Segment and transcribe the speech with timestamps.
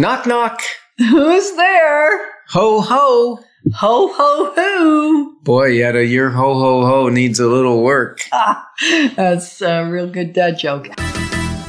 [0.00, 0.62] Knock, knock.
[0.96, 2.20] Who's there?
[2.48, 3.38] Ho, ho.
[3.74, 5.32] Ho, ho, ho.
[5.42, 8.22] Boy, Yetta, your ho, ho, ho needs a little work.
[8.32, 8.66] Ah,
[9.14, 10.88] that's a real good dad joke.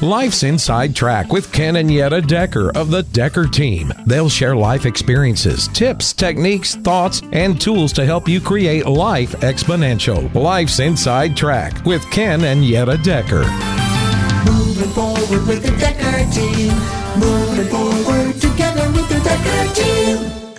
[0.00, 3.92] Life's Inside Track with Ken and Yetta Decker of the Decker team.
[4.06, 10.34] They'll share life experiences, tips, techniques, thoughts, and tools to help you create life exponential.
[10.34, 13.44] Life's Inside Track with Ken and Yetta Decker.
[14.50, 16.72] Moving forward with the Decker team.
[17.18, 18.21] Moving forward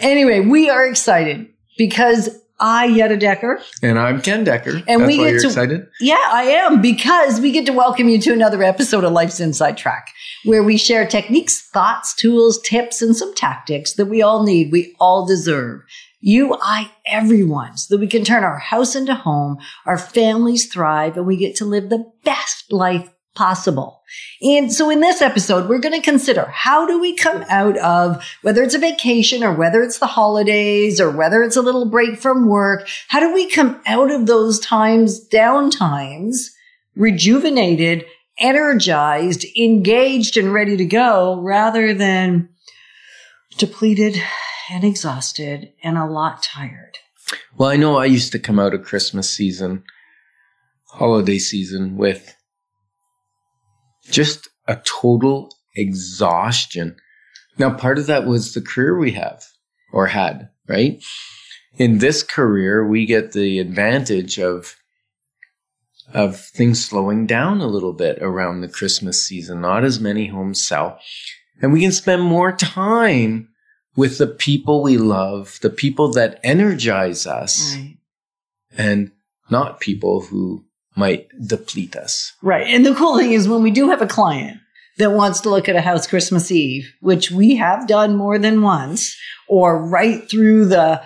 [0.02, 2.30] Anyway, we are excited because
[2.60, 4.82] I, Yetta Decker, And I'm Ken Decker.
[4.88, 5.88] And That's we get to- excited?
[6.00, 9.78] Yeah, I am because we get to welcome you to another episode of Life's Inside
[9.78, 10.08] Track,
[10.46, 14.96] where we share techniques, thoughts, tools, tips, and some tactics that we all need, we
[15.00, 15.82] all deserve.
[16.22, 21.18] You, I, everyone, so that we can turn our house into home, our families thrive,
[21.18, 24.02] and we get to live the best life possible.
[24.42, 28.24] And so in this episode, we're going to consider how do we come out of
[28.42, 32.20] whether it's a vacation or whether it's the holidays or whether it's a little break
[32.20, 32.88] from work.
[33.08, 36.52] How do we come out of those times, down times,
[36.96, 38.06] rejuvenated,
[38.38, 42.50] energized, engaged and ready to go rather than
[43.58, 44.22] depleted
[44.70, 46.98] and exhausted and a lot tired.
[47.56, 49.84] Well, I know I used to come out of Christmas season,
[50.88, 52.36] holiday season with
[54.10, 56.96] just a total exhaustion.
[57.58, 59.44] Now, part of that was the career we have
[59.92, 61.02] or had, right?
[61.78, 64.76] In this career, we get the advantage of
[66.14, 69.62] of things slowing down a little bit around the Christmas season.
[69.62, 71.00] Not as many homes sell.
[71.62, 73.50] And we can spend more time
[73.96, 77.98] with the people we love, the people that energize us, Right.
[78.78, 79.12] and
[79.50, 80.66] not people who
[80.96, 82.34] might deplete us.
[82.42, 82.68] Right.
[82.68, 84.58] And the cool thing is when we do have a client
[84.98, 88.62] that wants to look at a house Christmas Eve, which we have done more than
[88.62, 89.16] once,
[89.48, 91.02] or right through the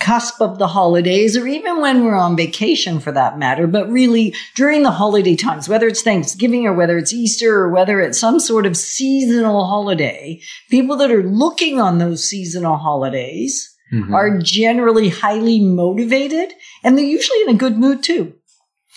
[0.00, 4.34] cusp of the holidays, or even when we're on vacation for that matter, but really
[4.56, 8.40] during the holiday times, whether it's Thanksgiving or whether it's Easter or whether it's some
[8.40, 10.40] sort of seasonal holiday,
[10.70, 14.12] people that are looking on those seasonal holidays Mhm.
[14.12, 16.52] are generally highly motivated
[16.82, 18.32] and they're usually in a good mood too.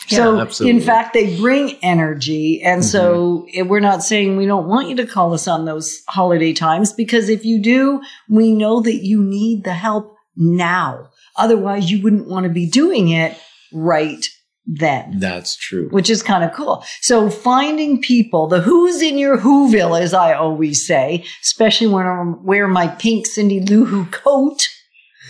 [0.07, 0.77] So, absolutely.
[0.79, 2.61] in fact, they bring energy.
[2.63, 6.01] And so, if we're not saying we don't want you to call us on those
[6.07, 11.09] holiday times because if you do, we know that you need the help now.
[11.37, 13.37] Otherwise, you wouldn't want to be doing it
[13.73, 14.25] right
[14.67, 15.89] then That's true.
[15.89, 16.83] which is kind of cool.
[17.01, 22.23] So finding people, the who's in your Whoville, as I always say, especially when I
[22.41, 24.67] wear my pink Cindy Lou Who coat,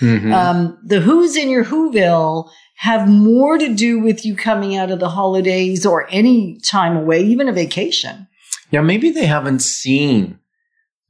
[0.02, 0.34] Mhm.
[0.34, 5.00] um, the who's in your Whoville have more to do with you coming out of
[5.00, 8.28] the holidays or any time away, even a vacation.
[8.72, 10.40] yeah, maybe they haven't seen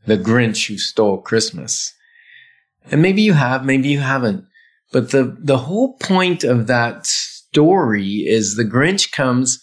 [0.05, 1.93] the Grinch who stole Christmas.
[2.91, 4.45] And maybe you have, maybe you haven't.
[4.91, 9.59] But the, the whole point of that story is the Grinch comes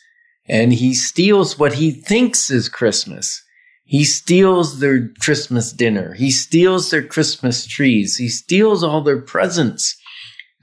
[0.49, 3.43] and he steals what he thinks is Christmas.
[3.85, 6.15] He steals their Christmas dinner.
[6.15, 8.17] He steals their Christmas trees.
[8.17, 9.97] He steals all their presents.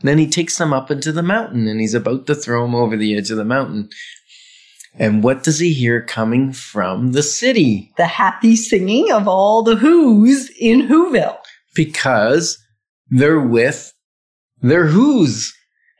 [0.02, 2.96] Then he takes them up into the mountain and he's about to throw them over
[2.96, 3.90] the edge of the mountain.
[4.96, 7.92] And what does he hear coming from the city?
[7.98, 11.38] The happy singing of all the who's in Whoville.
[11.76, 12.58] Because
[13.09, 13.94] they're with
[14.62, 15.54] their who's.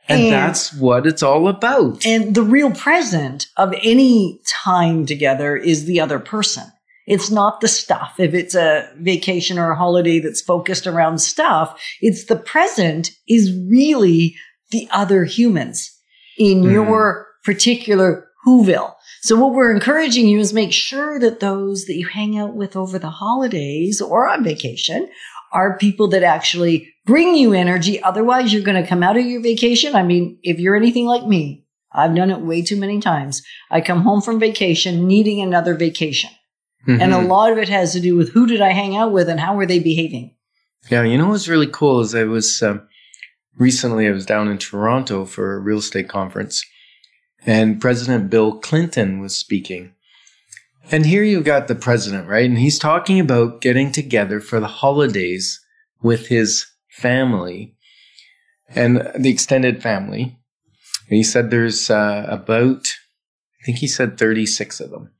[0.08, 2.04] And, And- that's what it's all about.
[2.04, 6.64] And the real present of any time together is the other person.
[7.06, 8.14] It's not the stuff.
[8.18, 13.52] If it's a vacation or a holiday that's focused around stuff, it's the present is
[13.68, 14.36] really
[14.70, 15.90] the other humans
[16.38, 16.72] in Mhm.
[16.72, 18.94] your particular Whoville.
[19.22, 22.74] So what we're encouraging you is make sure that those that you hang out with
[22.74, 25.08] over the holidays or on vacation
[25.52, 28.02] are people that actually bring you energy.
[28.02, 29.94] Otherwise, you're going to come out of your vacation.
[29.94, 33.42] I mean, if you're anything like me, I've done it way too many times.
[33.70, 36.30] I come home from vacation needing another vacation.
[36.86, 37.28] And a Mhm.
[37.28, 39.54] lot of it has to do with who did I hang out with and how
[39.54, 40.34] were they behaving?
[40.88, 42.82] yeah, you know what's really cool is I was um,
[43.58, 46.64] recently I was down in Toronto for a real estate conference,
[47.44, 49.92] and President Bill Clinton was speaking.
[50.90, 52.48] And here you've got the president, right?
[52.48, 55.60] And he's talking about getting together for the holidays
[56.02, 57.74] with his family
[58.68, 60.22] and the extended family.
[61.08, 62.86] And he said there's uh, about,
[63.60, 65.10] I think he said 36 of them.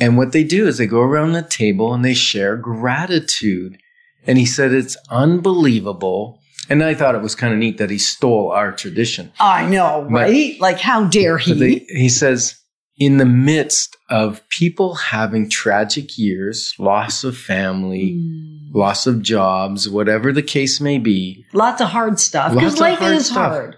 [0.00, 3.78] And what they do is they go around the table and they share gratitude.
[4.26, 6.40] And he said it's unbelievable.
[6.68, 9.32] And I thought it was kind of neat that he stole our tradition.
[9.38, 10.60] I know, But- right?
[10.60, 11.52] like, how dare he?
[11.52, 12.56] They, he says
[12.98, 18.74] in the midst of people having tragic years, loss of family, Mm.
[18.74, 23.14] loss of jobs, whatever the case may be, Lots of hard stuff because life hard
[23.14, 23.36] is stuff.
[23.52, 23.76] hard.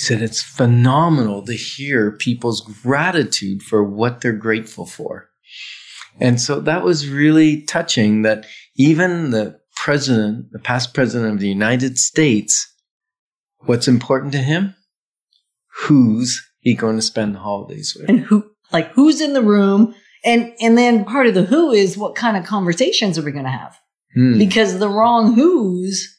[0.00, 5.28] Said it's phenomenal to hear people's gratitude for what they're grateful for.
[6.18, 11.48] And so that was really touching that even the president, the past president of the
[11.48, 12.66] United States,
[13.60, 14.74] what's important to him?
[15.82, 18.08] Who's he going to spend the holidays with?
[18.08, 19.94] And who, like, who's in the room?
[20.24, 23.44] And and then part of the who is what kind of conversations are we going
[23.44, 23.78] to have?
[24.14, 24.38] Hmm.
[24.38, 26.18] Because the wrong who's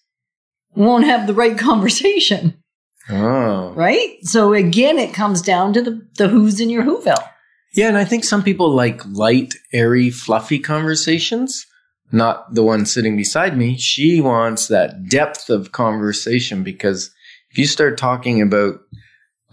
[0.75, 2.60] won't have the right conversation,
[3.09, 3.74] Oh.
[3.74, 4.18] right?
[4.24, 7.27] So again, it comes down to the the who's in your whoville.
[7.74, 11.65] Yeah, and I think some people like light, airy, fluffy conversations.
[12.12, 13.77] Not the one sitting beside me.
[13.77, 17.09] She wants that depth of conversation because
[17.50, 18.81] if you start talking about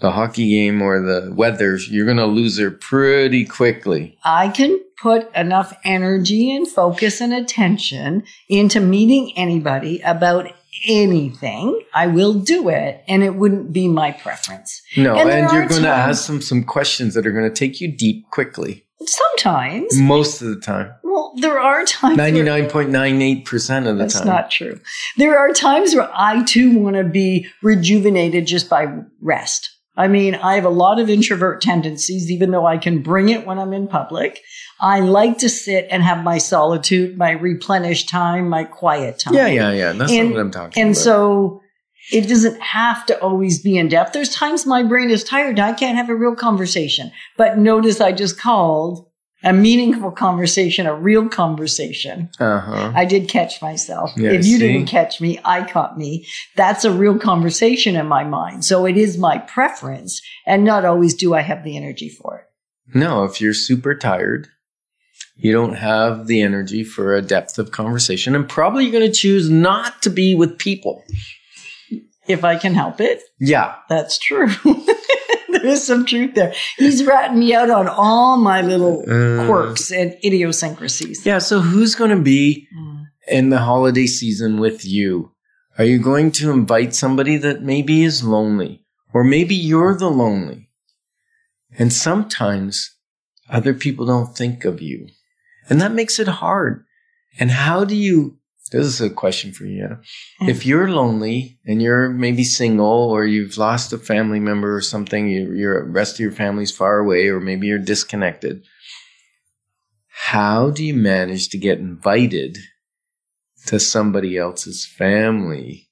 [0.01, 4.19] the hockey game or the weather, you're going to lose her pretty quickly.
[4.25, 10.53] I can put enough energy and focus and attention into meeting anybody about
[10.87, 11.83] anything.
[11.95, 14.83] I will do it, and it wouldn't be my preference.
[14.97, 17.81] No, And and, you're going to ask them some questions that are going to take
[17.81, 18.85] you deep quickly.
[19.05, 20.93] Sometimes, Most of the time.
[21.05, 22.19] well, there are times.
[22.19, 24.27] 99.98% of the That's time.
[24.27, 24.81] That's not true.
[25.17, 28.89] There are times where I too want to be rejuvenated just by
[29.21, 29.71] rest.
[29.99, 33.45] I mean, I have a lot of introvert tendencies, even though I can bring it
[33.45, 34.41] when I'm in public.
[34.81, 39.35] I like to sit and have my solitude, my replenished time, my quiet time.
[39.35, 39.93] yeah, yeah, yeah.
[39.93, 40.97] That's And- what I'm talking And about.
[40.97, 41.61] And so
[42.13, 44.13] it doesn't have to always be in depth.
[44.13, 47.11] There's times my brain is tired and I can't have a real conversation.
[47.37, 49.05] But notice I just called
[49.45, 52.29] a meaningful conversation, a real conversation.
[52.41, 52.93] uh-huh.
[52.95, 54.11] I did catch myself.
[54.17, 54.59] Yeah, if you see?
[54.59, 56.27] didn't catch me, I caught me.
[56.57, 58.65] That's a real conversation in my mind.
[58.65, 60.21] So it is my preference.
[60.47, 62.97] And not always do I have the energy for it.
[62.99, 64.49] No, if you're super tired,
[65.37, 69.13] you don't have the energy for a depth of conversation, and probably you're going to
[69.17, 71.05] choose not to be with people.
[72.27, 73.77] If I can help it, Yeah.
[73.89, 74.49] that's true.
[75.63, 76.53] there is some truth there.
[76.77, 81.25] He's ratting me out on all my little Uh, quirks and idiosyncrasies.
[81.27, 81.39] Yeah.
[81.39, 83.05] So who's going to be Mm.
[83.31, 85.33] in the holiday season with you?
[85.79, 88.85] Are you going to invite somebody that maybe is lonely,
[89.15, 90.71] or maybe you're the lonely?
[91.79, 92.97] And sometimes
[93.49, 95.09] other people don't think of you,
[95.69, 96.85] and that makes it hard.
[97.39, 98.38] And how do you?
[98.71, 99.85] This is a question for you.
[99.85, 100.01] Anna.
[100.51, 105.29] If you're lonely and you're maybe single or you've lost a family member or something,
[105.29, 108.65] you, your rest of your family's far away, or maybe you're disconnected.
[110.09, 112.59] How do you manage to get invited
[113.67, 115.89] to somebody else's family?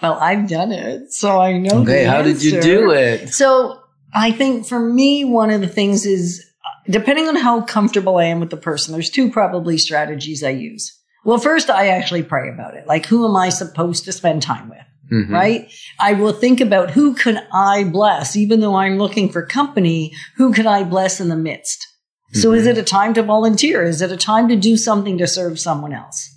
[0.00, 1.82] Well, I've done it, so I know.
[1.82, 3.28] Okay, how did you do it?
[3.30, 3.80] So
[4.12, 6.44] I think for me, one of the things is
[6.88, 10.98] depending on how comfortable I am with the person, there's two probably strategies I use.
[11.24, 12.86] Well, first, I actually pray about it.
[12.86, 14.78] Like, who am I supposed to spend time with?
[15.12, 15.30] Mhm.
[15.30, 15.70] Right?
[16.00, 20.52] I will think about who can I bless, even though I'm looking for company, who
[20.52, 21.86] can I bless in the midst?
[22.34, 23.82] So is it a time to volunteer?
[23.82, 26.34] Is it a time to do something to serve someone else?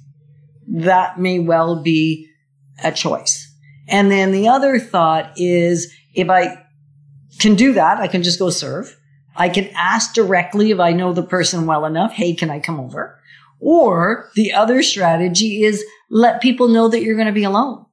[0.68, 2.28] That may well be
[2.84, 3.50] a choice.
[3.88, 6.62] And then the other thought is if I
[7.40, 8.94] can do that, I can just go serve.
[9.38, 12.80] I can ask directly if I know the person well enough, hey, can I come
[12.80, 13.18] over?
[13.68, 17.84] Or the other strategy is let people know that you're going to be alone.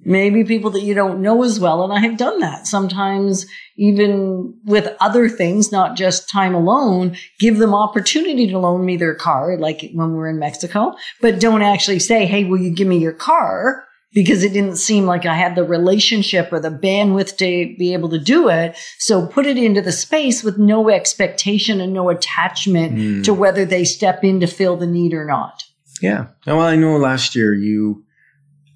[0.00, 1.82] Maybe people that you don't know as well.
[1.82, 3.46] And I have done that sometimes
[3.78, 9.14] even with other things, not just time alone, give them opportunity to loan me their
[9.14, 12.86] car, like when we were in Mexico, but don't actually say, Hey, will you give
[12.86, 13.84] me your car?
[14.14, 18.08] Because it didn't seem like I had the relationship or the bandwidth to be able
[18.10, 18.76] to do it.
[19.00, 23.24] So put it into the space with no expectation and no attachment Mm.
[23.24, 25.64] to whether they step in to fill the need or not.
[26.00, 26.26] Yeah.
[26.46, 28.04] Well, I know last year you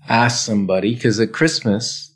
[0.09, 2.13] asked somebody because at Christmas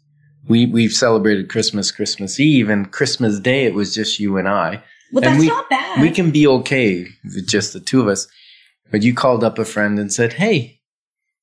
[0.48, 4.82] we we've celebrated Christmas, Christmas Eve, and Christmas Day it was just you and I.
[5.12, 6.00] Well, And that's we- not bad.
[6.00, 8.26] We can be okay with just the two of us.
[8.90, 10.80] But you called up a friend and said, "Hey,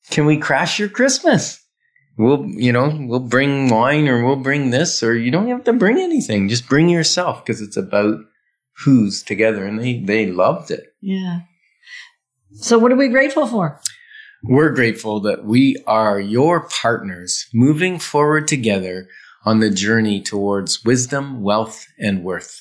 [0.10, 1.59] can we crash your Christmas?
[2.20, 5.74] We'll, you know, we'll bring wine or we'll bring this, or you don't have to
[5.74, 6.50] bring anything.
[6.50, 8.20] Just bring yourself because it's about
[8.84, 10.94] who's together." And they they loved it.
[11.02, 11.40] yeah.
[12.56, 13.80] So what are we grateful for?
[14.44, 19.08] We're grateful that we are your partners moving forward together
[19.46, 22.60] on the journey towards wisdom, wealth, and worth.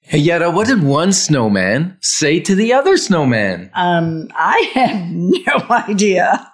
[0.00, 3.70] Hey, Yetta, what did one snowman say to the other snowman?
[3.74, 6.51] Um, I have no idea.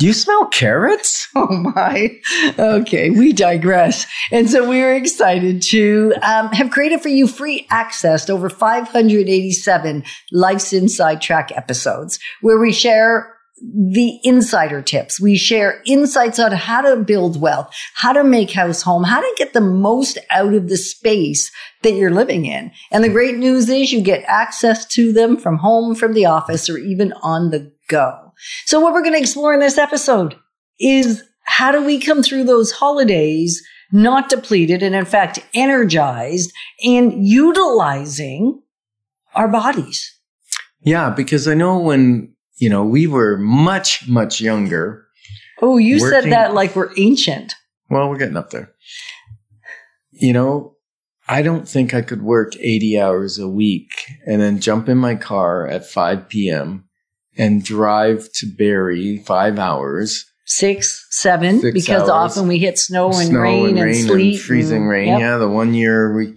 [0.00, 1.28] Do you smell carrots?
[1.36, 2.18] Oh my.
[2.58, 4.04] Okay, we digress.
[4.32, 8.50] And so we are excited to um, have created for you free access to over
[8.50, 10.02] 587
[10.32, 15.20] Life's Inside Track episodes where we share the insider tips.
[15.20, 19.34] We share insights on how to build wealth, how to make house home, how to
[19.36, 21.50] get the most out of the space
[21.82, 22.72] that you're living in.
[22.90, 26.68] And the great news is you get access to them from home, from the office,
[26.68, 28.29] or even on the go.
[28.66, 30.36] So what we're going to explore in this episode
[30.78, 36.52] is how do we come through those holidays not depleted and in fact energized
[36.84, 38.62] and utilizing
[39.34, 40.16] our bodies.
[40.82, 45.06] Yeah, because I know when, you know, we were much, much younger.
[45.60, 47.54] Oh, you Working- said that like we're ancient.
[47.90, 48.72] Well, we're getting up there.
[50.12, 50.76] You know,
[51.28, 53.90] I don't think I could work 80 hours a week
[54.26, 56.88] and then jump in my car at 5 p.m.
[57.36, 60.26] and drive to Barrie five hours.
[60.46, 62.36] Six, seven, Six because hours.
[62.36, 64.38] often we hit snow and snow rain and, sleet.
[64.38, 65.08] freezing and- rain.
[65.08, 65.20] Yep.
[65.20, 66.36] Yeah, the one year we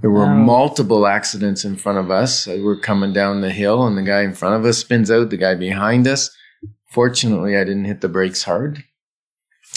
[0.00, 0.34] there were Oh.
[0.34, 2.46] multiple accidents in front of us.
[2.46, 5.30] We're coming down the hill, and the guy in front of us spins out.
[5.30, 6.30] The guy behind us.
[6.92, 8.84] Fortunately, I didn't hit the brakes hard,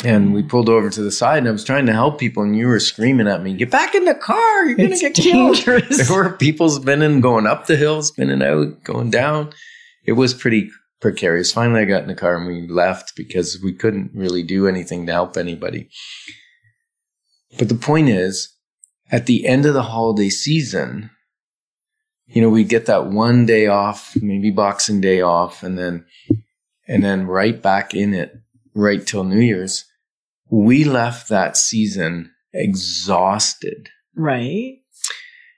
[0.03, 1.39] and we pulled over to the side.
[1.39, 3.95] And I was trying to help people, and you were screaming at me, "Get back
[3.95, 4.65] in the car!
[4.65, 6.07] You're gonna It's get killed!" dangerous.
[6.09, 9.49] There were people spinning, going up the hill, spinning out, going down.
[10.03, 11.51] It was pretty precarious.
[11.51, 15.05] Finally, I got in the car and we left because we couldn't really do anything
[15.05, 15.89] to help anybody.
[17.57, 18.55] But the point is,
[19.11, 21.09] at the end of the holiday season,
[22.27, 26.05] you know, we get that one day off, maybe Boxing Day off, and then,
[26.87, 28.33] and then right back in it,
[28.73, 29.85] right till New Year's.
[30.49, 33.89] We left that season exhausted.
[34.15, 34.77] Right.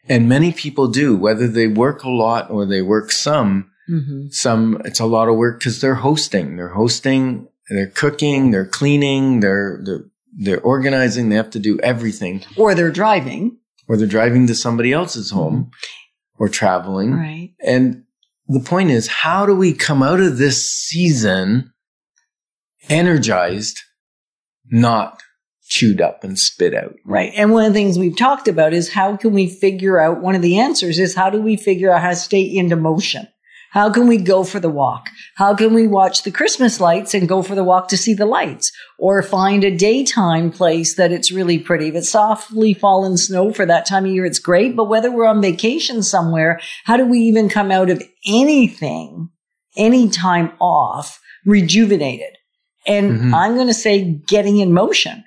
[0.09, 4.81] And many people do, whether they work a lot or they work some, hmm some,
[4.85, 9.81] it's a lot of work because they're hosting, they're hosting, they're cooking, they're cleaning, they're,
[9.83, 13.57] they're, they're organizing, they have to do everything Or they're driving.
[13.87, 15.69] or they're driving to somebody else's home
[16.39, 17.13] or traveling.
[17.13, 17.51] Right.
[17.63, 18.03] And
[18.47, 21.71] the point is, how do we come out of this season
[22.89, 23.79] energized,
[24.69, 25.21] not
[25.67, 26.95] chewed up and spit out?
[27.05, 27.31] Right.
[27.35, 30.35] And one of the things we've talked about is how can we figure out one
[30.35, 33.27] of the answers is how do we figure out how to stay into motion?
[33.74, 35.10] How can we go for the walk?
[35.36, 38.27] How can we watch the Christmas lights and go for the walk to see the
[38.27, 38.72] lights?
[39.00, 41.88] Or find a daytime place that it's really pretty.
[41.88, 44.75] If it's softly fallen snow for that time of year, it's great.
[44.75, 49.30] But whether we're on vacation somewhere, how do we even come out of anything,
[49.75, 52.38] any time off, rejuvenated?
[52.86, 53.34] And Mhm.
[53.34, 55.24] I'm going to say getting in motion.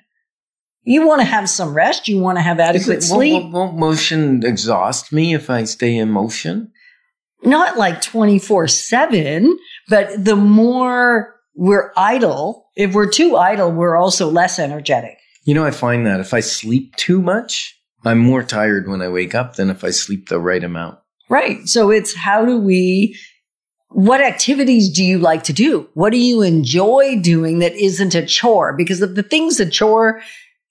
[0.83, 2.07] You want to have some rest.
[2.07, 3.43] You want to have adequate it- sleep.
[3.43, 6.71] Won't, won't motion exhaust me if I stay in motion?
[7.43, 9.57] Not like 24 seven,
[9.89, 15.17] but the more we're idle, if we're too idle, we're also less energetic.
[15.43, 19.09] You know, I find that if I sleep too much, I'm more tired when I
[19.09, 20.99] wake up than if I sleep the right amount.
[21.29, 21.67] Right.
[21.67, 23.17] So it's how do we,
[23.89, 25.89] what activities do you like to do?
[25.93, 28.73] What do you enjoy doing that isn't a chore?
[28.75, 30.21] Because if the thing's a chore,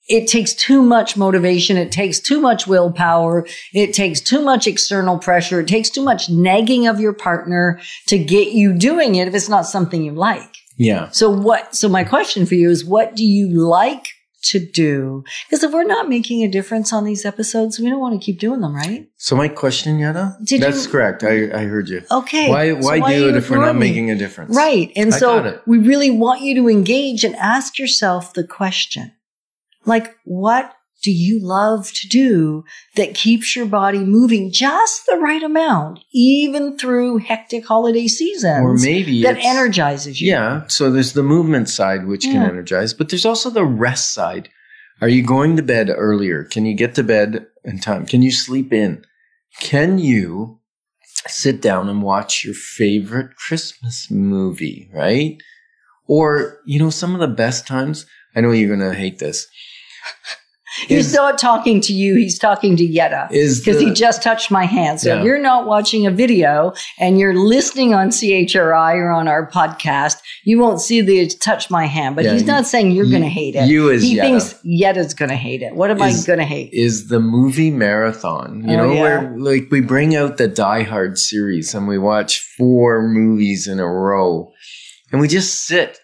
[0.07, 1.77] it takes too much motivation.
[1.77, 3.45] It takes too much willpower.
[3.73, 5.59] It takes too much external pressure.
[5.59, 9.49] It takes too much nagging of your partner to get you doing it if it's
[9.49, 10.55] not something you like.
[10.77, 11.09] Yeah.
[11.09, 14.07] So what, so my question for you is what do you like
[14.43, 15.23] to do?
[15.49, 18.39] Because if we're not making a difference on these episodes, we don't want to keep
[18.39, 19.09] doing them, right?
[19.17, 20.37] So my question, Yetta?
[20.43, 21.23] Did That's you- correct.
[21.23, 22.03] I, I heard you.
[22.11, 22.47] Okay.
[22.49, 23.87] Why So why, do it if we're not me?
[23.89, 24.55] making a difference?
[24.55, 24.91] Right.
[24.95, 29.11] And I so we really want you to engage and ask yourself the question,
[29.87, 32.63] like, what do you love to do
[32.95, 38.75] that keeps your body moving just the right amount, even through hectic holiday seasons Or
[38.75, 40.31] maybe that energizes you?
[40.31, 40.65] Yeah.
[40.67, 44.49] So there's the movement side, which can energize, but there's also the rest side.
[44.99, 46.43] Are you going to bed earlier?
[46.43, 48.05] Can you get to bed in time?
[48.05, 49.05] Can you sleep in?
[49.59, 50.59] Can you
[51.27, 55.37] sit down and watch your favorite Christmas movie, right?
[56.07, 59.47] Or, you know, some of the best times, I know you're going to hate this.
[60.87, 62.15] He's not talking to you.
[62.15, 63.27] He's talking to Yetta.
[63.31, 64.99] Because he just touched my hand.
[64.99, 65.19] So Yeah.
[65.19, 70.17] if you're not watching a video and you're listening on CHRI or on our podcast,
[70.43, 72.15] you won't see the touch my hand.
[72.15, 73.67] But Yeah, he's not saying you're you- going to hate it.
[73.69, 74.27] you as he Yetta.
[74.27, 75.73] thinks Yetta's going to hate it.
[75.73, 76.69] What am I going to hate?
[76.73, 78.63] is the movie marathon.
[78.67, 79.01] You Oh, know, yeah.
[79.01, 83.79] where like we bring out the Die Hard series and we watch four movies in
[83.79, 84.51] a row
[85.11, 85.97] and we just sit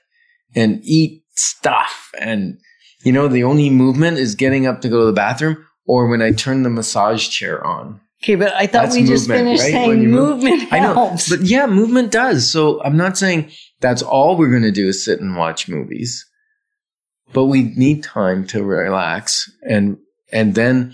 [0.55, 2.09] and eat stuff.
[2.17, 2.57] And,
[3.03, 6.21] you know, the only movement is getting up to go to the bathroom or when
[6.21, 7.99] I turn the massage chair on.
[8.23, 9.71] Okay, but I thought That's we just finished right?
[9.71, 11.29] saying When you move- movement I know, helps.
[11.29, 12.49] but yeah, movement does.
[12.49, 16.25] So I'm not saying that's all we're going to do is sit and watch movies,
[17.33, 19.97] but we need time to relax and
[20.31, 20.93] and then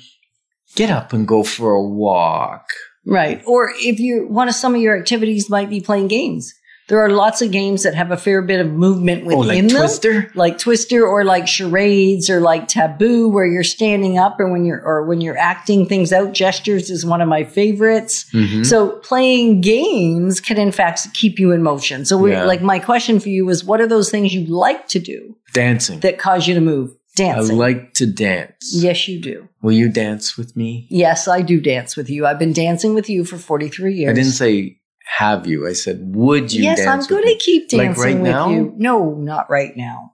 [0.75, 2.65] get up and go for a walk.
[3.05, 3.43] Right.
[3.45, 6.51] Or if you one of some of your activities might be playing games.
[6.89, 9.57] There are lots of games that have a fair bit of movement Oh, within like
[9.61, 9.69] them.
[9.69, 10.31] Twister.
[10.35, 14.81] Like Twister or like charades or like taboo where you're standing up or when you're
[14.83, 16.33] or when you're acting things out.
[16.33, 18.25] Gestures is one of my favorites.
[18.33, 18.65] Mhm.
[18.65, 22.05] So playing games can in fact keep you in motion.
[22.05, 22.43] So we're Yeah.
[22.45, 25.99] like my question for you is what are those things you like to do Dancing.
[26.01, 26.91] that cause you to move?
[27.15, 27.55] Dancing.
[27.55, 28.71] I like to dance.
[28.73, 29.47] yes, you do.
[29.61, 30.87] Will you dance with me?
[30.89, 32.25] Yes, I do dance with you.
[32.25, 34.09] I've been dancing with you for 43 years.
[34.11, 34.77] I didn't say
[35.17, 35.67] have you.
[35.67, 38.49] I said would you yes, I'm going to keep Like dancing right with now?
[38.49, 38.73] you.
[38.77, 40.13] No, not right now.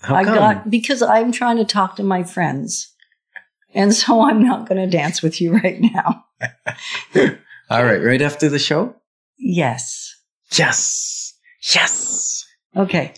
[0.00, 0.34] How I come?
[0.34, 2.92] got because I'm trying to talk to my friends.
[3.74, 6.24] And so I'm not going to dance with you right now.
[7.70, 8.96] All right, right after the show?
[9.38, 10.16] Yes.
[10.52, 11.34] Yes.
[11.74, 12.44] Yes.
[12.76, 13.14] Okay.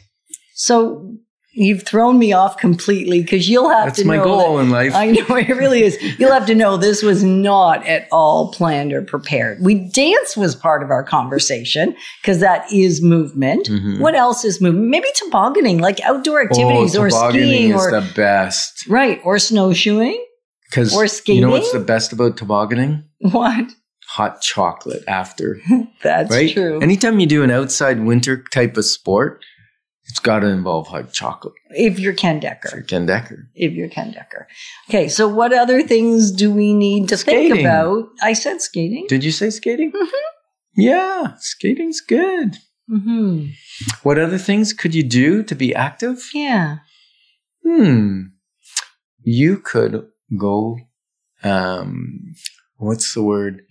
[0.54, 1.16] So
[1.54, 4.94] you've thrown me off completely because you'll have That's to my goal that- in life.
[4.94, 5.98] I know it really is.
[6.18, 9.58] You'll have to know this was not at all planned or prepared.
[9.60, 13.68] We dance was part of our conversation because that is movement.
[13.68, 14.00] Mhm.
[14.00, 14.86] What else is movement?
[14.88, 18.86] Maybe tobogganing, like outdoor activities oh, or skiing is or the best.
[18.88, 20.24] right or snowshoeing.
[20.70, 23.04] Because Or you know what's the best about tobogganing?
[23.20, 23.66] What?
[24.08, 25.60] Hot chocolate after,
[26.02, 26.50] That's right?
[26.52, 26.80] true.
[26.80, 29.42] Anytime you do an outside winter type of sport,
[30.12, 32.82] it's got to involve hot chocolate if you're Ken Decker.
[32.82, 33.48] Ken Decker.
[33.54, 34.46] If you're Ken Decker.
[34.90, 38.08] Okay, so what other things do we need to think about?
[38.20, 39.06] I said skating.
[39.08, 39.90] Did you say skating?
[39.90, 40.10] Mhm.
[40.76, 42.58] Yeah, skating's good.
[42.88, 43.46] hmm
[44.02, 46.28] What other things could you do to be active?
[46.34, 46.78] Yeah.
[47.66, 48.24] Hmm.
[49.22, 50.06] You could
[50.38, 50.76] go,
[51.42, 52.34] um,
[52.76, 53.62] what's the word?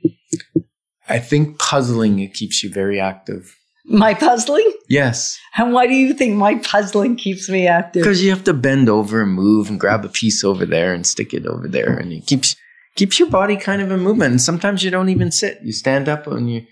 [1.07, 3.55] I think puzzling, it keeps you very active.
[3.85, 4.71] My puzzling?
[4.87, 5.39] Yes.
[5.57, 8.03] And why do you think my puzzling keeps me active?
[8.03, 11.05] Because you have to bend over and move and grab a piece over there and
[11.05, 11.97] stick it over there.
[11.97, 12.55] And it keeps,
[12.95, 14.31] keeps your body kind of in movement.
[14.31, 15.59] And sometimes you don't even sit.
[15.63, 16.65] You stand up and you,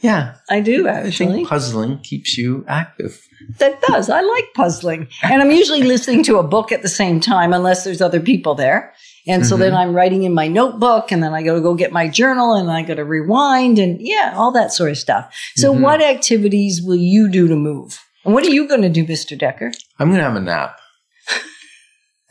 [0.00, 0.36] yeah.
[0.50, 1.32] I do I actually.
[1.34, 3.24] think puzzling keeps you active.
[3.58, 4.10] That does.
[4.10, 5.08] I like puzzling.
[5.22, 8.56] And I'm usually listening to a book at the same time, unless there's other people
[8.56, 8.94] there.
[9.26, 9.62] And so Mm-hmm.
[9.62, 12.54] then I'm writing in my notebook and then I got to go get my journal
[12.54, 15.32] and I got to rewind and yeah, all that sort of stuff.
[15.56, 15.80] So Mhm.
[15.80, 18.00] what activities will you do to move?
[18.24, 19.38] And what are you going to do, Mr.
[19.38, 19.72] Decker?
[19.98, 20.76] I'm going to have a nap.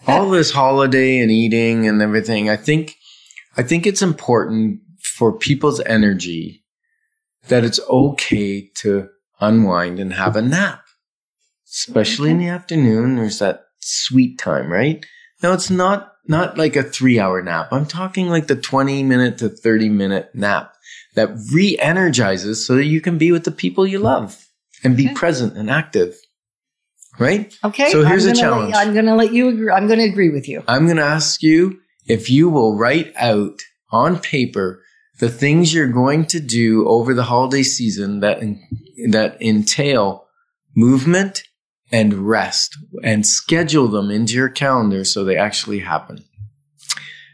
[0.07, 2.95] All this holiday and eating and everything, I think,
[3.55, 6.63] I think it's important for people's energy
[7.49, 10.81] that it's okay to unwind and have a nap,
[11.69, 13.15] especially in the afternoon.
[13.15, 15.05] There's that sweet time, right?
[15.43, 17.69] Now it's not, not like a three hour nap.
[17.71, 20.73] I'm talking like the 20 minute to 30 minute nap
[21.15, 24.45] that re-energizes so that you can be with the people you love
[24.83, 25.13] and be Okay.
[25.15, 26.15] present and active.
[27.19, 27.53] Right?
[27.63, 27.91] Okay.
[27.91, 28.73] So here's a challenge.
[28.73, 29.69] Let, I'm going to let you agree.
[29.69, 30.63] I'm going to agree with you.
[30.67, 33.59] I'm going to ask you if you will write out
[33.91, 34.81] on paper
[35.19, 38.41] the things you're going to do over the holiday season that
[39.09, 40.25] that entail
[40.75, 41.43] movement
[41.91, 46.23] and rest and schedule them into your calendar so they actually happen.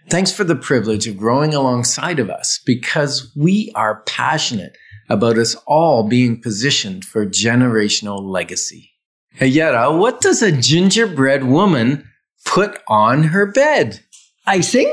[0.09, 4.77] Thanks for the privilege of growing alongside of us because we are passionate
[5.09, 8.91] about us all being positioned for generational legacy.
[9.33, 12.09] Hey, Yetta, what does a gingerbread woman
[12.45, 13.99] put on her bed?
[14.45, 14.91] Icing?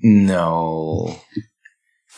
[0.00, 1.20] No.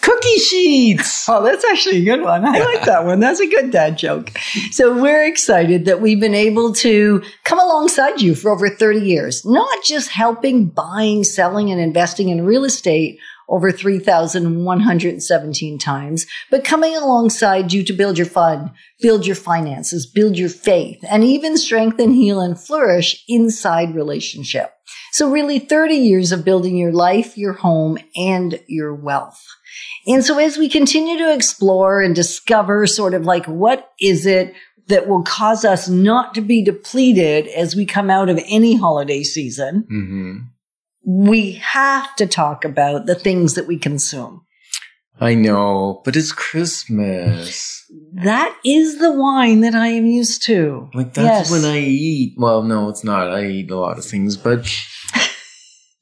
[0.02, 1.28] Cookie sheets!
[1.28, 2.44] Oh, that's actually a good one.
[2.44, 3.20] I like that one.
[3.20, 4.30] That's a good dad joke.
[4.70, 9.44] So we're excited that we've been able to come alongside you for over 30 years,
[9.44, 13.18] not just helping buying, selling, and investing in real estate
[13.50, 20.38] over 3,117 times, but coming alongside you to build your fund, build your finances, build
[20.38, 24.72] your faith, and even strengthen, heal, and flourish inside relationship.
[25.12, 29.44] So really 30 years of building your life, your home, and your wealth.
[30.06, 34.54] And so as we continue to explore and discover sort of like what is it
[34.88, 39.22] that will cause us not to be depleted as we come out of any holiday
[39.22, 40.38] season, hmm
[41.02, 44.42] we have to talk about the things that we consume.
[45.18, 47.84] I know, but it's Christmas.
[48.12, 50.88] That is the wine that I am used to.
[50.94, 51.50] Like that's Yes.
[51.50, 52.34] when I eat.
[52.38, 53.30] Well, no, it's not.
[53.30, 54.70] I eat a lot of things, but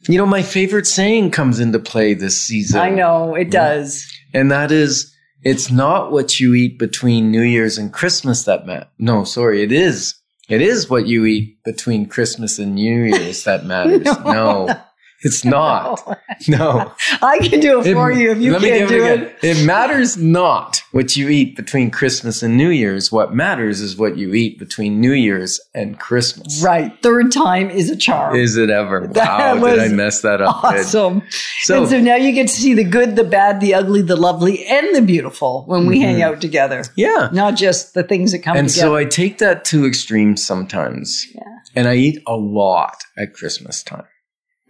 [0.06, 2.80] you know, my favorite saying comes into play this season.
[2.80, 4.10] I know it does.
[4.32, 8.88] And that is, it's not what you eat between New Year's and Christmas that matters.
[8.98, 10.14] No, sorry, it is.
[10.48, 14.04] It is what you eat between Christmas and New Year's that matters.
[14.04, 14.66] No.
[14.66, 14.80] no.
[15.22, 16.00] It's not.
[16.46, 16.92] No.
[17.22, 19.22] I can do it for you if you can't do again.
[19.24, 19.38] it.
[19.42, 23.12] It matters not what you eat between Christmas and New Year's.
[23.12, 26.62] What matters is what you eat between New Year's and Christmas.
[26.62, 26.92] Right.
[27.02, 28.36] Third time is a charm.
[28.36, 29.06] Is it ever?
[29.06, 30.64] That Wow, did I mess that up?
[30.64, 31.22] awesome.
[31.60, 34.16] So- and so now you get to see the good, the bad, the ugly, the
[34.16, 36.22] lovely, and the beautiful when we hang Mhm.
[36.22, 36.84] out together.
[36.96, 37.28] Yeah.
[37.32, 38.86] Not just the things that come And together.
[38.88, 41.26] so I take that to extremes sometimes.
[41.34, 41.42] Yeah.
[41.76, 44.04] And I eat a lot at Christmas time.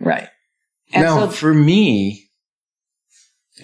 [0.01, 0.29] right.
[0.93, 2.31] And now, so, for me,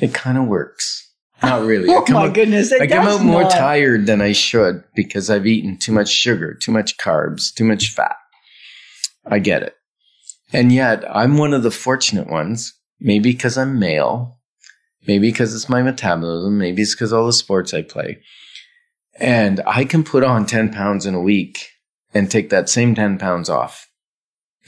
[0.01, 1.04] it kind of works.
[1.45, 1.89] Not really.
[1.95, 2.73] Oh come my out- goodness.
[2.73, 3.53] I come out more not.
[3.53, 7.91] tired than I should because I've eaten too much sugar, too much carbs, too much
[7.91, 8.17] fat.
[9.27, 9.75] I get it.
[10.53, 14.39] And yet, I'm one of the fortunate ones, maybe because I'm male,
[15.07, 18.21] maybe because it's my metabolism, maybe it's because all the sports I play.
[19.19, 21.69] And I can put on 10 pounds in a week
[22.13, 23.89] and take that same 10 pounds off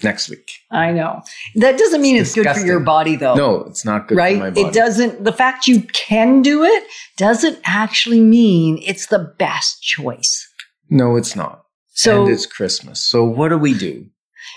[0.03, 0.51] next week.
[0.71, 1.23] I know.
[1.55, 3.35] That doesn't mean it's, good for your body, though.
[3.35, 4.35] No, it's not good right?
[4.35, 4.63] for my body.
[4.63, 6.85] It doesn't, the fact you can do it
[7.17, 10.49] doesn't actually mean it's the best choice.
[10.91, 11.65] No, it's not.
[11.89, 13.01] So, and it's Christmas.
[13.01, 14.07] So what do we do?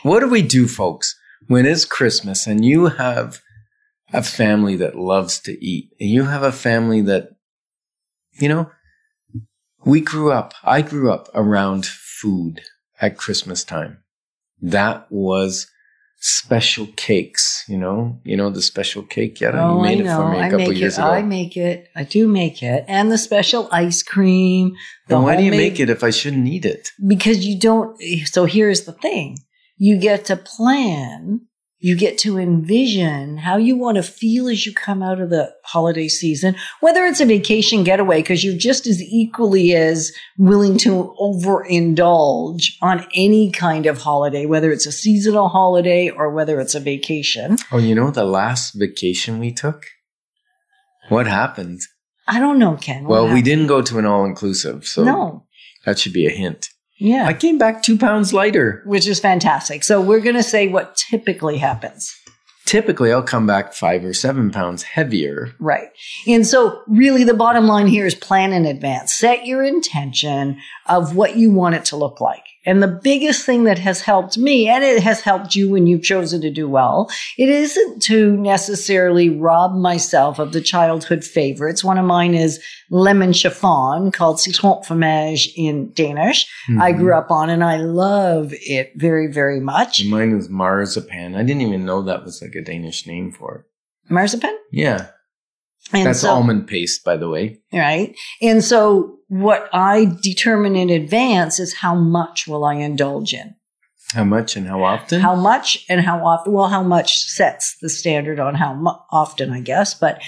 [0.04, 1.15] What do we do, folks,
[1.47, 3.41] when it's Christmas and you have
[4.13, 7.30] a family that loves to eat and you have a family that,
[8.34, 8.69] you know,
[9.86, 12.62] we grew up, I grew up around food
[12.99, 14.04] at Christmas time.
[14.62, 15.67] That was
[16.22, 20.15] special cakes, you know, you know, the special cake Yeah, oh, you made I it
[20.17, 21.02] for me a I couple make years it.
[21.02, 21.10] ago.
[21.10, 21.88] I make it.
[21.95, 22.84] I do make it.
[22.89, 24.72] And the special ice cream.
[25.08, 26.89] The Then why do you make it if I shouldn't eat it?
[27.08, 27.95] because you don't
[28.26, 29.38] so here's the thing
[29.78, 31.41] you get to plan
[31.82, 35.54] you get to envision how you want to feel as you come out of the
[35.63, 41.15] holiday season whether it's a vacation getaway because you're just as equally as willing to
[41.20, 46.80] overindulge on any kind of holiday whether it's a seasonal holiday or whether it's a
[46.80, 49.86] vacation Oh, you know the last vacation we took?
[51.10, 51.82] What happened?
[52.28, 55.46] i don't know ken Well, we didn't go to an all inclusive, so no
[55.86, 56.68] that should be a hint.
[57.00, 58.84] Yeah I came back two pounds lighter.
[58.86, 62.16] which is fantastic so we're going to say what typically happens
[62.70, 65.56] Typically, I'll come back five or seven pounds heavier.
[65.58, 65.90] Right.
[66.28, 69.12] And so really the bottom line here is plan in advance.
[69.12, 72.44] Set your intention of what you want it to look like.
[72.69, 76.03] And the biggest thing that has helped me, and it has helped you when you've
[76.03, 81.84] chosen to do well, it isn't to necessarily rob myself of the childhood favorites.
[81.84, 86.47] One of mine is lemon chiffon called citron fromage in Danish.
[86.79, 87.01] I mm-hmm.
[87.01, 90.01] grew up on and I love it very, very much.
[90.01, 91.34] And mine is marzipan.
[91.36, 94.13] I didn't even know that was like a Danish name for it.
[94.13, 94.55] Marzipan?
[94.71, 95.08] Yeah,
[95.93, 97.60] And that's so- almond paste, by the way.
[97.73, 98.15] right?
[98.41, 103.56] And so what I determine in advance is how much will I indulge in?
[104.13, 105.21] How much and how often?
[105.21, 106.52] How much and how often?
[106.54, 110.19] Well, how much sets the standard on how mu- often, I guess, but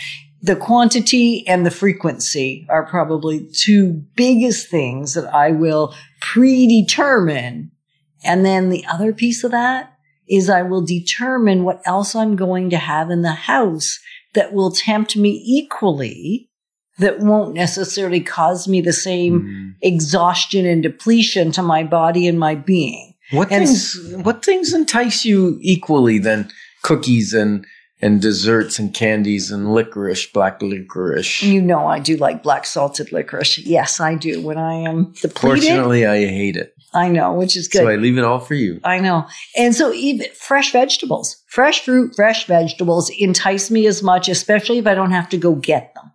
[0.43, 7.71] the quantity and the frequency are probably two biggest things that I will predetermine.
[8.23, 9.93] And then the other piece of that
[10.29, 13.99] is I will determine what else I'm going to have in the house
[14.33, 16.49] that will tempt me equally
[16.99, 19.73] that won't necessarily cause me the same Mm.
[19.81, 23.13] exhaustion and depletion to my body and my being.
[23.31, 23.97] What And things?
[24.23, 26.49] What things entice you equally than
[26.83, 27.65] cookies and
[28.03, 31.43] and desserts and candies and licorice, black licorice?
[31.43, 33.59] You know, I do like black salted licorice.
[33.59, 34.41] Yes, I do.
[34.41, 37.79] When I am depleted, Fortunately, I hate it, I know, which is good.
[37.79, 38.79] so I leave it all for you.
[38.83, 39.27] I know.
[39.57, 44.87] And so even fresh vegetables, fresh fruit, fresh vegetables entice me as much, especially if
[44.87, 46.11] I don't have to go get them.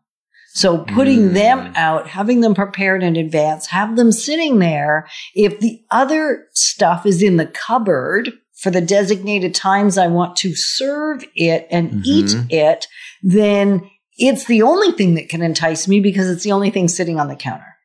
[0.52, 1.34] So putting Mm.
[1.34, 5.06] them out, having them prepared in advance, have them sitting there.
[5.34, 10.54] If the other stuff is in the cupboard for the designated times I want to
[10.54, 12.50] serve it and eat Mhm.
[12.50, 12.86] it,
[13.22, 13.82] then
[14.16, 17.28] it's the only thing that can entice me because it's the only thing sitting on
[17.28, 17.75] the counter.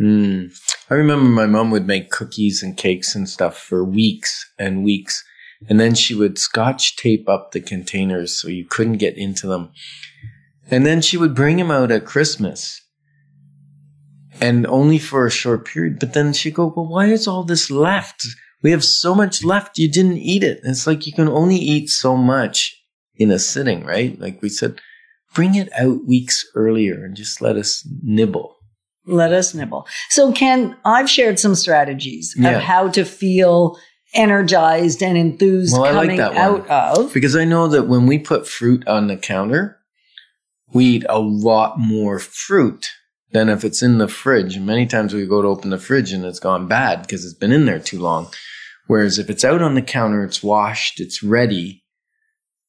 [0.00, 0.52] Mm.
[0.90, 5.24] I remember my mom would make cookies and cakes and stuff for weeks and weeks.
[5.68, 9.70] And then she would scotch tape up the containers so you couldn't get into them.
[10.70, 12.80] And then she would bring them out at Christmas.
[14.40, 16.00] And only for a short period.
[16.00, 18.26] But then she'd go, Well, why is all this left?
[18.62, 19.78] We have so much left.
[19.78, 20.60] You didn't eat it.
[20.64, 22.76] It's like you can only eat so much
[23.16, 24.18] in a sitting, right?
[24.18, 24.80] Like we said,
[25.34, 28.56] bring it out weeks earlier and just let us nibble.
[29.06, 29.86] Let us nibble.
[30.10, 32.50] So, Ken, I've shared some strategies Yeah.
[32.50, 33.76] of how to feel
[34.14, 36.36] energized and enthused Well, I like coming one.
[36.36, 37.12] out of.
[37.14, 39.78] Because I know that when we put fruit on the counter,
[40.72, 42.88] we eat a lot more fruit
[43.32, 44.58] than if it's in the fridge.
[44.58, 47.52] Many times we go to open the fridge and it's gone bad because it's been
[47.52, 48.28] in there too long.
[48.86, 51.81] Whereas if it's out on the counter, it's washed, it's ready.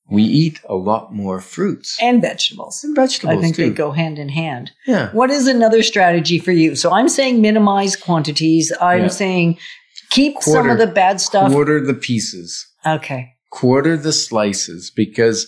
[0.10, 2.84] We eat a lot more fruits And vegetables.
[2.84, 3.70] and vegetables I think too.
[3.70, 4.72] they go hand in hand.
[4.86, 5.10] yeah.
[5.12, 6.76] What is another strategy for you?
[6.76, 8.72] So I'm saying minimize quantities.
[8.82, 9.08] I'm Yeah.
[9.08, 9.58] saying
[10.10, 11.52] keep some of the bad stuff.
[11.52, 13.34] Quarter the pieces, Okay.
[13.50, 15.48] quarter the slices because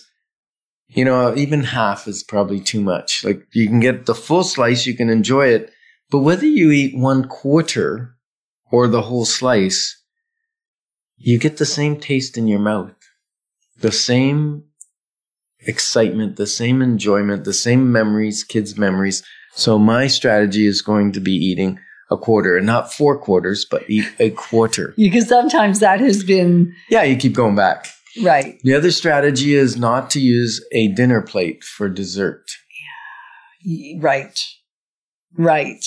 [0.88, 3.24] you know even half is probably too much.
[3.24, 5.70] Like you can get the full slice, you can enjoy it,
[6.10, 8.14] but whether you eat one quarter
[8.72, 10.00] or the whole slice,
[11.16, 12.94] you get the same taste in your mouth,
[13.80, 14.64] the same
[15.60, 19.22] excitement, the same enjoyment, the same memories, kids' memories.
[19.54, 21.78] So my strategy is going to be eating
[22.10, 24.94] a quarter and not four quarters, but eat a quarter.
[24.96, 27.88] Because sometimes that has been Yeah, you keep going back.
[28.22, 28.58] right.
[28.62, 32.44] The other strategy is not to use a dinner plate for dessert.
[33.64, 34.38] Y- Right.
[35.36, 35.84] Right.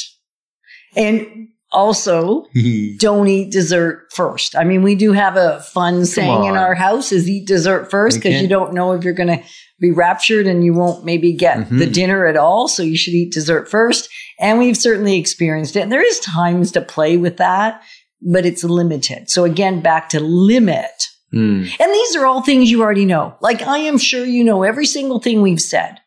[0.97, 2.45] And also
[2.97, 4.55] don't eat dessert first.
[4.55, 8.17] I mean, we do have a fun saying in our house is eat dessert first
[8.17, 9.43] because you don't know if you're going to
[9.79, 11.79] be raptured and you won't maybe get Mhm.
[11.79, 12.67] the dinner at all.
[12.67, 14.09] So you should eat dessert first.
[14.39, 15.81] And we've certainly experienced it.
[15.81, 17.81] And there is times to play with that,
[18.21, 19.29] but it's limited.
[19.29, 20.91] So again, back to limit.
[21.31, 21.63] Hmm.
[21.79, 23.35] And these are all things you already know.
[23.41, 25.99] Like I am sure you know every single thing we've said.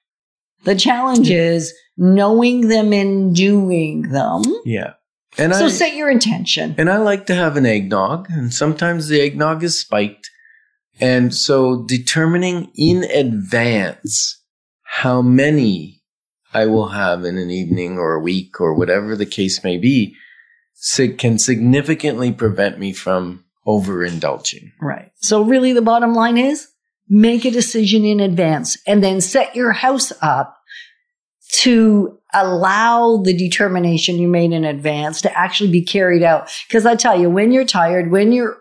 [0.64, 4.42] The challenge is knowing them and doing them.
[4.64, 4.94] Yeah.
[5.38, 6.74] And So I set your intention.
[6.78, 10.30] and I like to have an eggnog, and sometimes the eggnog is spiked.
[11.00, 14.40] And so determining in advance
[14.82, 16.02] how many
[16.52, 20.14] I will have in an evening or a week or whatever the case may be
[21.18, 24.72] can significantly prevent me from overindulging.
[24.80, 25.12] Right.
[25.16, 26.68] So really the bottom line is
[27.08, 30.56] make a decision in advance and then set your house up
[31.52, 36.50] to allow the determination you made in advance to actually be carried out.
[36.70, 38.56] Cause I tell you, when you're tired, when you're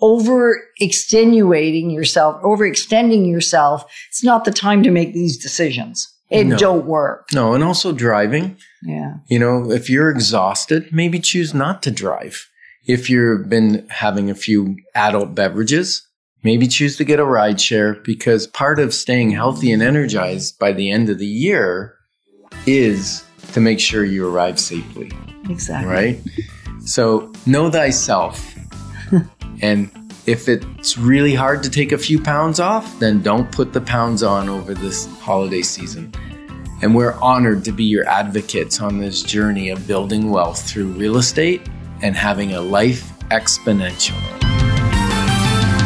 [0.00, 6.12] over extenuating yourself, overextending yourself, it's not the time to make these decisions.
[6.30, 6.56] It No.
[6.56, 7.28] don't work.
[7.32, 8.56] No, and also driving.
[8.82, 9.14] Yeah.
[9.28, 12.46] You know, if you're exhausted, maybe choose not to drive.
[12.86, 16.06] If you've been having a few adult beverages,
[16.44, 20.72] maybe choose to get a ride share because part of staying healthy and energized by
[20.72, 21.94] the end of the year
[22.66, 25.10] is to make sure you arrive safely,
[25.48, 25.92] Exactly.
[25.92, 26.20] right?
[26.84, 28.54] So know thyself.
[29.62, 29.90] and
[30.26, 34.22] if it's really hard to take a few pounds off, then don't put the pounds
[34.22, 36.12] on over this holiday season.
[36.82, 41.16] And we're honored to be your advocates on this journey of building wealth through real
[41.16, 41.62] estate
[42.02, 44.20] and having a life exponential.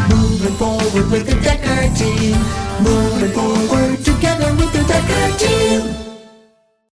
[0.08, 2.36] Moving forward with the Decker team.
[2.82, 6.09] Moving forward together with the Decker team.